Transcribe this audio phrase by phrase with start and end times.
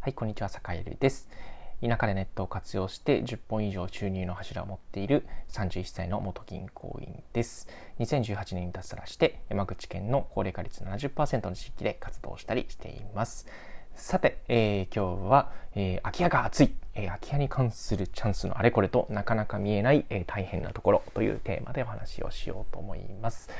[0.00, 1.28] はい、こんにちは、坂井です。
[1.82, 7.68] 田舎でネットを活用して10本以上収入の柱を持っている31歳の元銀行員です。
[7.98, 13.48] 2018年に脱サラして山口県の高齢化率70%の地域で活動したりしています。
[13.96, 23.50] さて、えー、今日は、えー、空き家が熱い、えー、空き家に関するチャンスのあれこれとなかなか見えない、えー、大変なところというテーマでお話をしようと思います。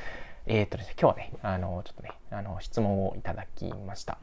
[0.45, 4.17] えっ、とですね、今日はね、あの、ちょっとね、あの、質問をいただきました。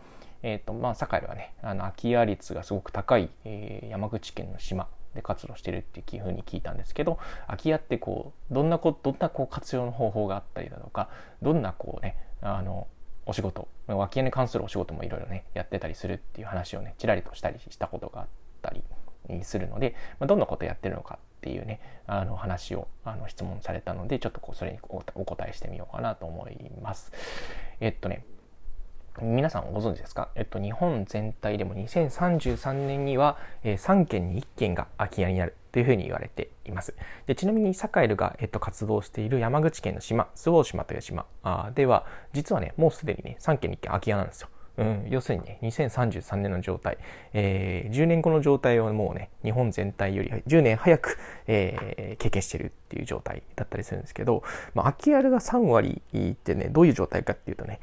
[0.47, 11.09] えっ、と、まあ、堺ではね、あの、空き家率がすごく高い、えー、山口県の島で活動してるっていうふうに聞いたんですけど、空き家ってこう、どんなこ、どんなこう活用の方法があったりだとか、
[11.43, 12.87] どんなこうね、あの、
[13.27, 18.28] お仕事、空き家に関するお仕事もいろいろね、やってたりするっていう話をね、ちらりとしたりしたことがあっ
[18.62, 18.84] たり
[19.42, 27.11] するので、まあ、どんなことやってるのかっていうね、あの話をあの質問されたので、ちょっとこうそれにお答えしてみようかなと思います。
[27.81, 28.25] えっとね、
[29.23, 36.95] 皆さんご存知ですか、えっと、日本全体でも2033年には、えー、3県に1県が空き家になるというふうに言われています。
[37.27, 44.48] でちなみにサカエルが、えっと、活動している山口県の島、周防島という島あでは、実はね、もうすでにね、3県に1県空き家なんですよ。
[44.78, 46.98] うん、要するにね、2033年の状態、
[47.33, 54.42] えー、10年後の状態をもうね、日本全体より10年早く、えー、経験してるっていう状態だったりするんですけど、
[54.75, 57.81] まあ、空き家が3割ってね、どういう状態かっていうとね、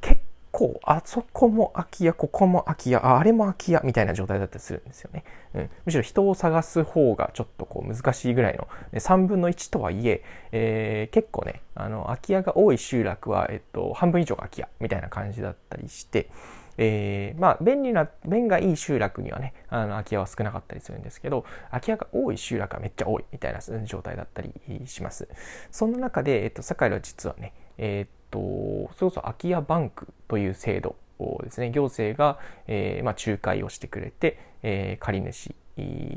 [0.00, 0.20] 結
[0.56, 5.24] 構、あそこも空き家、ここも空き家、あれも空き家みたいな状態だったりするんですよね。
[5.52, 16.30] うん、むしろ人を探す方がちょっとこう難しいぐらいの、3分の1とはいええー、結構ね、あの、空き家が多い集落は、えっと、半分以上が空き家みたいな感じだったりして、
[16.78, 24.52] えー、まあ、便利な、便がいい集落にはね、あの、空き家は少なかったりするんですけど、空き家が多い集落はめっちゃ多いみたいな状態だったり
[24.86, 25.28] します。
[25.70, 28.38] そんな中で、えっと、堺は実はね、えー、っと、
[28.94, 35.54] それこそ空き家バンクという制度をですね、行政が、えー、まあ、仲介をしてくれて、えー、借主、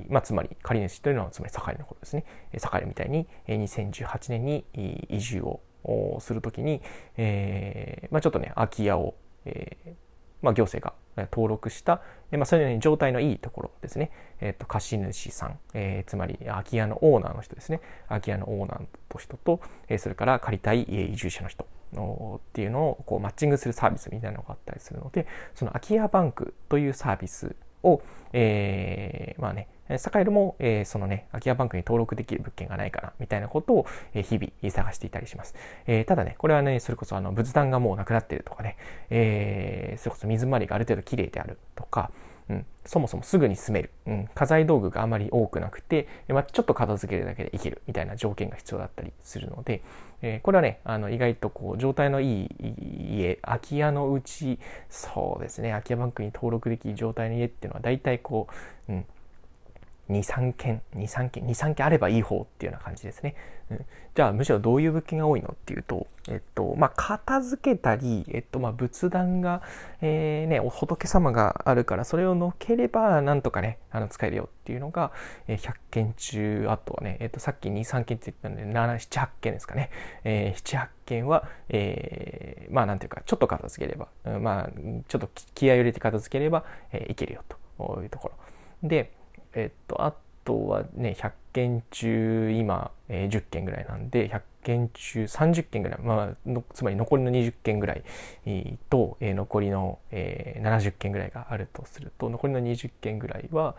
[0.10, 2.26] まあ、つまり借主というのはつまり堺のことですね。
[2.58, 4.66] 堺みたいに2018年に
[5.10, 6.82] 移住をするときに、
[7.18, 9.16] えーまあ、ちょっとね、空き家を、
[9.46, 9.94] えー
[10.42, 10.94] まあ、行政が
[11.32, 14.12] 登録した、まあ、それなりに状態のいいところですね。
[14.40, 17.82] え、ー、と、貸主さん、えー、つまり空き家のオーナーの人ですね。
[18.08, 18.88] 空き家のオーナーの
[19.20, 19.60] 人と、
[19.90, 28.02] え、それから借りたい移住者の人っていうのをこうマッチングするサービスみたいなのがあったりするので、その空き家バンクというサービスを、
[28.34, 29.68] えー、まあね、
[29.98, 35.56] サカエルも、えー、そのね、空き家バンクに登録できる物件がないかな、みたいなことを、えー、日々探していたりします。
[35.88, 38.78] えー、ただね、これはね、それこそあの仏壇がもうなくなってるとかね、
[39.10, 42.12] えー、それこそ水回りがある程度綺麗であるとか、
[42.50, 49.84] うん、そもそもすぐに住める、うん、家財道具があまり多くなくて、まあ、ちょっと片付けるだけでいけるみたいな条件が必要だったりするので、
[50.22, 52.50] えー、これはね、あの意外とこう状態のいい
[53.20, 58.48] 家、空き家のうち、そうですね、空き家バンクに登録できる状態の家っていうのは大体こ
[58.88, 59.06] う、うん、
[60.10, 63.36] 2、3件、2、3件、2、3件あればいい方っていうような感じですね。
[63.70, 69.62] うん、じゃあ、むしろどういう物件が多いのっていうと、えっと、まあ、片付けたり、えっと、まあ、仏壇が、
[70.02, 75.12] えー、ね、お仏様があるから、それをのければ、なんとかね、あの、使えるよっていうのが、
[75.48, 79.92] えー、100件中、あとはね、えっと、さっき2、3件って言ったんで、7、7、8件ですかね。
[80.24, 84.70] えー、7、8件は、えー、まあ、なんていうか、ちょっと片付ければ、うん、まあ、
[85.08, 88.88] ちょっと気合を入れて片付ければ、えー、いけるよというところ。
[88.88, 89.12] で、
[89.54, 98.04] えっと、あとはね、100件中、今、えー、10件ぐらいなんで、100件中30件ぐらい、まあ、つまり残りの20件ぐらい
[98.90, 103.76] と、えー、残りの、えー、70件ぐらいがあるとすると、残りの20件ぐらいは、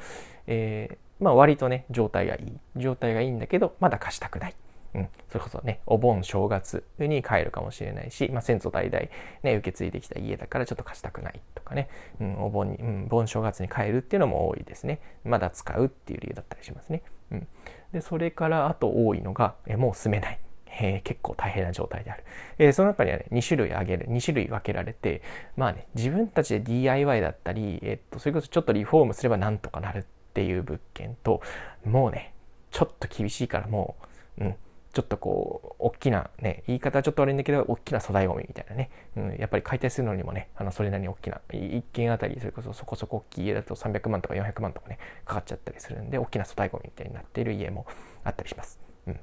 [0.47, 2.81] えー、まあ割とね、状態がいい。
[2.81, 4.55] 状態がいいんだけど、まだ貸したくない。
[4.95, 9.07] うん、それこそね、お盆正月に帰るかもしれないし、まあ、先祖代々
[9.43, 11.89] ね、受け継いできた家だからちょっと貸したくないとかね、
[12.21, 15.01] うん、お盆に、うん、盆正月に帰るっていうのも多いですね。
[15.25, 17.03] まだ使うっていう理由だったりしますね。
[17.31, 17.49] うん。
[17.93, 20.39] で、それからあと多いのが、えもう住めない。
[20.73, 22.25] えー、結構大変な状態である。
[22.59, 25.23] えー、その中にはね、2種類あげる、2種類分けられて、
[25.57, 31.43] まあね、自分たちで DIY だったり、えー、っと、それこそちょっとリフォームすればなんとかなるっていう物件と、
[31.85, 32.35] もうね、
[32.71, 33.97] ちょっと厳しいからも
[34.39, 34.55] う、うん、
[34.93, 38.91] ちょっとこう、大きなね、言い方はちょっと悪いんだけど、大きな粗大ゴミみたいなね。
[39.17, 47.87] うん、やっぱり解体するのにもね、あの、それなりに大きな、一軒あたり、それこそそこそこ大きい家だと300万とか400万とかね、かかっちゃったりするんで、大きな粗大ゴミみたいになっている家も
[48.25, 48.81] あったりします。
[49.07, 49.21] うん。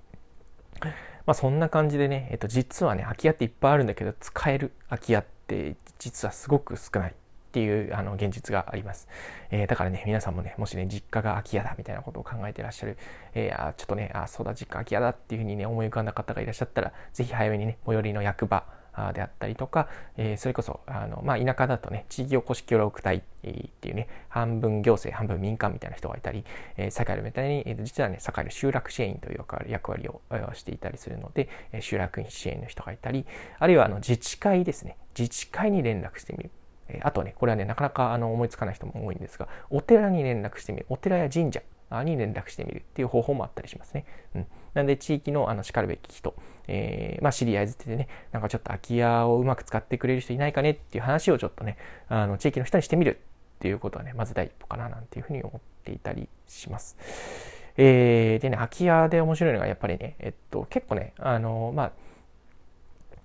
[1.26, 7.16] まあそんな感じでね、えっと、実はね、空き家っていっぱいあるんだけど、使える空き家って実はすごく少ない。
[7.58, 9.08] っていうあの現実があります。
[9.50, 12.98] えー、だからね、皆さんもね、もしね、実家が空き家だみたいなことを考えてらっしゃる、
[13.34, 18.64] えー、あちょっとね、あ、そうだ、実家空き家だっていうふうにね、思い浮かんだ方がいらっしゃったら、ぜひ早めにね、最寄りの役場
[19.14, 19.88] であったりとか、
[20.18, 23.22] えー、それこそあの、まあ、田舎だとね地域おこし協力隊っ
[23.80, 26.44] ていうね半分行政半分民間みたいな人がいたり、
[26.78, 30.22] えー、サカイルみたいに、えー、実はねサカイル集落支援員という役割を
[30.54, 33.26] していたりするので、えー、集落支援の人がいたり
[33.60, 36.50] あるいはあの自治会ですね自治会に連絡してみる。
[36.90, 40.86] えあとね、これはね、なかなかあの思いつかない人も多いんですが、お寺に連絡してみる。
[40.90, 41.62] お寺や神社
[42.04, 44.06] に連絡してみるっていう方法もあったりしますね。
[44.36, 44.48] うん。
[44.74, 46.36] なんで、地域のあの、叱るべき人、
[46.68, 50.72] えー、まあ、知り合いづてでね、なんかちょっと空き家をうまく使ってくれる人いないかね？
[50.72, 51.78] っていう話をちょっとね、
[52.10, 53.20] あの、地域の人にしてみる
[53.58, 56.98] っていうことはね、まず第一歩かななんていうふうに思っていたりします。
[57.78, 61.92] えー、でね、空き家で面白いのがやっぱりね、えっと、結構ね、あの、まあ、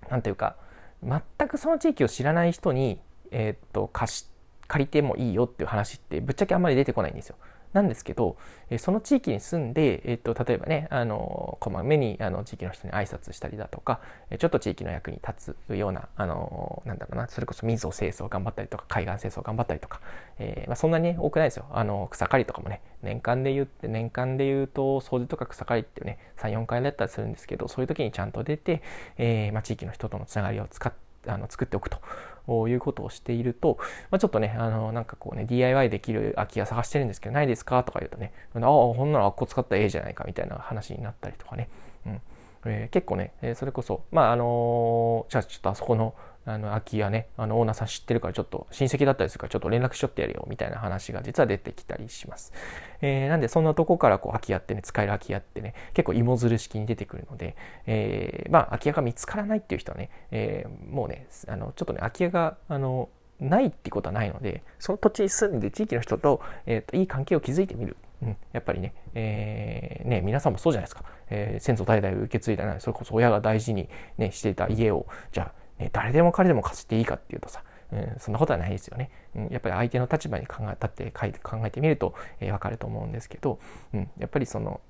[0.09, 0.55] なんていうか、
[1.03, 2.99] 全くその地域を知らない人に、
[3.33, 4.29] えー、っと、貸し、
[4.67, 7.35] 借りてもいいよっていう話ってぶっちゃけあんまり出てこないんですよ。
[7.73, 8.37] なんですけど、
[8.69, 13.99] えその地域に住んで、えっと、例えばね、あの、こまめに、あの、地域の人に挨拶したりだとか、
[14.37, 20.01] ちょっと地域の役に立つような、あの、なんだろうな、それこそ水を清掃頑張ったりとか、海岸清掃頑張ったりとか、
[20.37, 21.65] えー、まあ、そんなにね、多くないですよ。
[21.71, 28.83] あの、草刈りとかもね、年間で言って、年間で言うと、掃除とか草刈りってね、3、4回だったりするんですけど、そういう時にちゃんと出て、
[29.17, 30.93] えー、まあ、地域の人とのつながりを使っ、
[31.25, 31.99] あの作っておくと
[32.47, 33.77] いうことをしていると、
[34.11, 41.69] まあ、ちょっとね、あの、なんかこうね、DIY できる空き家探してるんですけど、ないですかとか言うとね、ああ、ほんならあっこ使ったらええじゃないかみたいな話になったりとかね。
[42.05, 42.21] うん
[42.65, 52.53] えー、結構ね、えそれこそ、まあ、あの、じゃあちょっとあそこの、あの空き家ねあのオーナーさん知ってるからちょっと親戚だったりするからちょっと連絡しとってやるよみたいな話が実は出てきたりします。
[53.01, 57.55] えー、なんでそんなとこからこう空き家ってね使える空き家ってね結構芋づる式に出てくるので、
[57.85, 63.09] えー、まあ空き家が見つからないっていう人はね、えー、もうねあのちょっとね空き家があの
[63.39, 67.97] ないってことはないのでその土地に住んで地域の人と,、えーと、いい関係を築いてみる。
[68.21, 79.09] うん、やっぱりね,、えー、ね皆さんもそうじゃないですか、えー、先祖代々受け継いだなそれこそ親が大事に、ね、していた家をじゃあね、誰でも彼でも貸していいかっていうとさ、うん、そんなことはないですよね。
[79.35, 81.11] うん、やっぱり相手の立場に考え立って
[81.41, 83.59] 考えてみると、えー、分かると思うんですけど、
[83.93, 84.81] うん、やっぱりその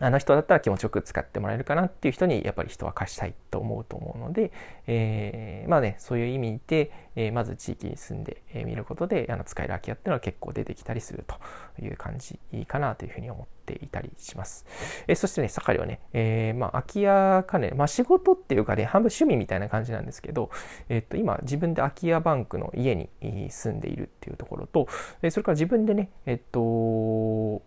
[0.00, 4.52] あの人だったら気持ちよく使ってもらえるかなっていう人にやっぱり人は貸したいと思うと思うので、
[4.86, 11.36] えー、まあねそういう意味で、えー、まず地域に住んでみ、えー、ることであの使える空き家っていうのは結構出てきたりすると
[11.82, 14.66] いう感じかなというふうに思っていたりします。
[15.06, 20.50] えー、そしてね盛りはね、えー、まあ空き家かね、まあ、仕事っていうかね半分趣味みたいな感じなんですけど、
[20.88, 23.08] え、っと今自分で空き家バンクの家に
[23.50, 24.88] 住んでいるっていうところと
[25.30, 27.62] それから自分でねえっと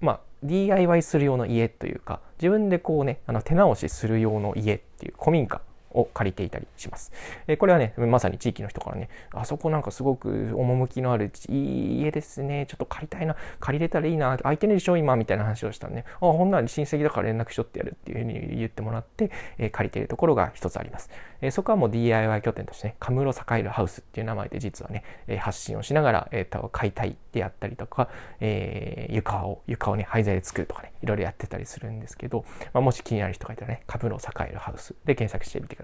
[0.00, 5.60] まあ DIY する用の家というか自分でこうねあの手直しする用の家っていう古民家。
[5.94, 7.12] を借りていたりします。
[7.46, 21.10] えこれはね、まさに地域の人からね、あそこなんかすごく趣のあるいい家ですね、ちょっと借りたいな、借りれたらいいな、空いてるでしょ、今、みたいな話をしたらね、あ、ほんなら親戚だから連絡しとってやるっていうふうに言ってもらって、え借りているところが一つあります。
[21.40, 28.08] えそこはもう DIY 拠点としてね、カムロ栄えるハウスっていう名前で実はね、え発信をしながら、えー、と解体であったりとか、
[28.40, 35.83] えー、床を、床をね、廃材で作るとかね、いろいろやってたりするんですけど、まあ、もし気になる人がいたらね、カムロ栄えるハウスで検索してみてくだ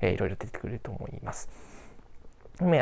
[0.00, 1.48] えー、いろいろ出てくると思います。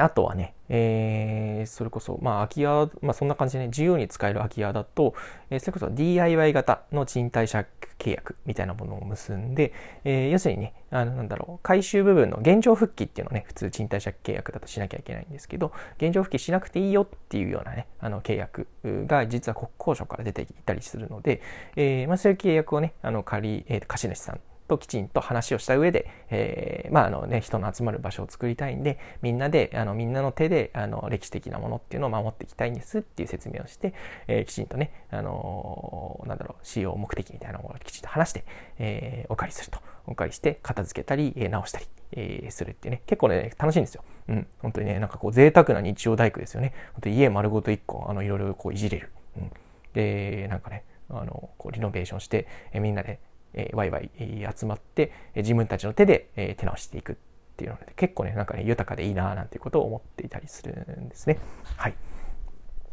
[0.00, 5.14] あとはね、えー、それこそ、まあ、空き家、まあ、そんな感じでね、自由に使える空き家だと、
[5.50, 7.66] えー、それこそ DIY 型の賃貸借
[7.98, 9.72] 契約みたいなものを結んで、
[10.04, 21.40] えー、要するにね、あの、なんだろう、回収部分の現状復帰っていうのをね、普通賃貸借契約だとしなきゃいけないんですけど、現状復帰しなくていいよっていうようなね、あの、契約が実は国交省から出ていたりするので、
[21.76, 33.94] えー、まあ、そういう契約をね、あの、借り、えー、貸主さんときちんと話をした上で、えー、まああのね、人の集まる場所を作りたいんで、みんなで、あの、みんなの手で、あの、歴史的なものっていうのを守っていきたいんですっていう説明をして、
[34.28, 38.44] えー、きちんとね、あのー、なんだろう、使用目的みたいなものをきちんと話して、
[38.78, 39.80] えー、お借りすると。
[40.06, 44.02] お借りして、片付けたり、えー、直したり、えー、するっていうね、結構ね、楽しいんですよ。
[44.28, 44.46] うん。
[44.60, 46.72] 本当にね、なんかこう、贅沢な日曜大工ですよね。
[46.94, 49.10] 本当家丸ごと一個、あの、いろいろこう、いじれる。
[49.36, 49.50] うん。
[49.92, 53.20] で、なんかね、あの、こう、リノベーションして、えー、みんなで、
[53.54, 54.10] えー、ワイワイ
[54.56, 57.16] 集まって、え自分たちの手で、え手直していくっ
[57.56, 61.38] ていうので、結構ね、なんかね、豊かでいいななんていうことを思っていたりするんですね。
[61.76, 61.94] はい。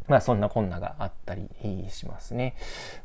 [0.08, 1.48] まあ、そんなこんながあったり
[1.88, 2.56] しますね。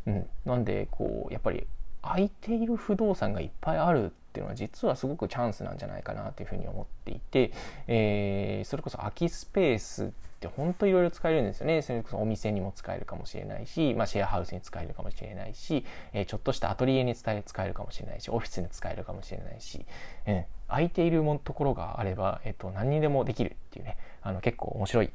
[0.05, 0.29] うん。
[0.45, 1.67] なんで、こう、やっぱり、
[2.01, 7.51] 空いている不動産がいっぱいあるっていうのは実はすごくチャンスなんじゃないかなというふうに思っていて、
[7.87, 10.07] えー、それこそ空きスペースっ
[10.39, 11.81] て本当いろいろ使えるんですよね。
[11.81, 19.85] それこそお店にも使えるかもしれないし、まあ、シェアハウスに使えるかもしれないし、えー、ちょっとしたアトリエに使えるかもしれないし、オフィスに使えるかもしれないし、
[20.27, 25.09] うん、空いているところがあれば、えっ、と、何にでもできるっていうね、あの結構面白い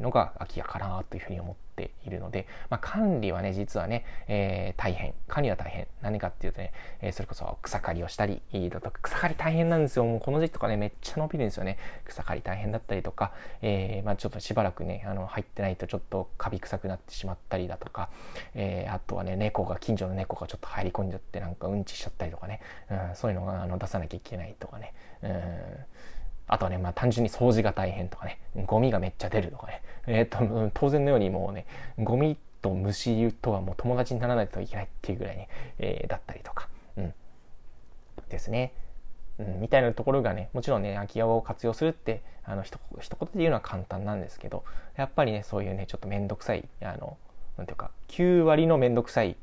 [0.00, 5.12] のが空き家かなというふうに思っているので、まあ、管理はね、実はね、えー、大変。
[5.28, 5.86] 管理は大変。
[6.00, 6.72] 何かっていうとね、
[7.02, 10.06] えー、それこそ草刈りをしたりだとか、草刈り大変なんですよ。
[10.06, 11.76] もうこの時期とかね、めっちゃ伸びるんですよね。
[12.06, 18.08] 草刈り大変だったりとか、えー、まあ、ちょっとしばらくね、あの、入ってないとちょっとカビ臭くなってしまったりだとか、
[18.54, 22.60] えあとはね、猫が、近所の猫がちょっと入り込んじゃってなんかうんちしちゃったりとかね、
[22.90, 25.84] うん、そういうのがあの出さなきゃいけないとかね、うん
[26.46, 30.38] あとはね、まあ単純に掃除が大変とかね、ゴミがめっちゃ出るとかね、えっ、と、
[30.74, 31.66] 当然のようにもうね、
[31.98, 35.48] ゴミと虫とはもう友達にならないといけないっていうぐらいね、
[35.78, 37.14] えー、だったりとか、うん。
[38.28, 38.72] ですね。
[39.38, 44.64] うん、みたいなところがね、もちろんね、空き家を活用するって、あの、一言で言うのは簡単なんですけど、
[44.96, 47.16] やっぱりね、そういうね、ちょっとめんどくさい、あの、
[47.56, 49.36] なんていうか、9割のめんどくさい、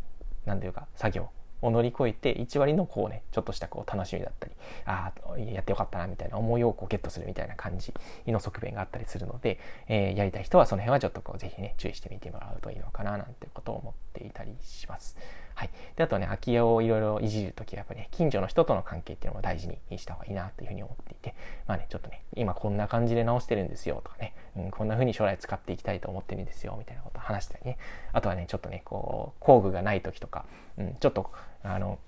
[0.46, 1.29] なんていうか、作業
[1.62, 4.53] を乗り越えて1割のこうねちょっとしたこう楽しみだったり
[4.86, 7.94] ああやってよかったなみたいな思いをこうゲットするみたいな感じ
[8.27, 15.18] の側面があったりするので、えー、やりたい人はその辺はちょっとこうぜひね注意してみてもらうといいのかななんてことを思っていたりします。
[15.53, 21.36] はい、であとね空き家をいろいろいじる時はやっぱりね近所の人との関係っていうのも大事にした方がいいなというふうに思っていて
[21.68, 27.77] まあねちょっとね今こんな感じで直してるんですよとかね、うん、こんな風に将来使っていきたいと思ってるんですよみたいなことを話したりね
[28.12, 30.46] あとはねちょっとねこう工具がない時とか、
[30.77, 31.31] うん、ちょっと
[31.63, 32.00] あの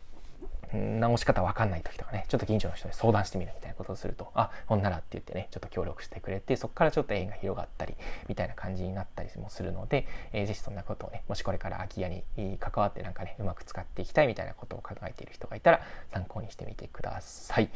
[0.73, 7.93] 直し方わかんない時とかね、ちょっと近所の人に相談してみるみたいなことをすると、あ、ほんならって言ってね、ちょっと協力してくれて、そこからちょっと縁が広がったり、
[8.27, 15.81] みたいな感じになったりもするので、えー、ぜひそんなことをね、もしこれから空き家に関わってなんかね、うまく使っていきたいみたいなことを考えている人がいたら、
[16.11, 17.69] 参考にしてみてください。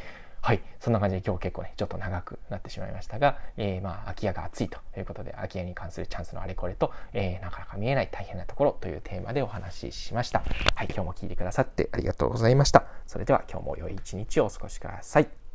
[0.48, 0.62] はい。
[0.80, 10.46] そんな感じで今日結構ね、ちょっと長くなってしまいましたが、えー、まあ、空き家が暑いということで、空き家に関するチャンスのあれこれと、えー、なかなか見えない大変なところというテーマでお話ししました。
[10.74, 10.88] はい。
[10.88, 12.86] 今日も聞いてくださってありがとうございました。
[13.08, 15.47] それでは今日も良い一日をお過ごしください。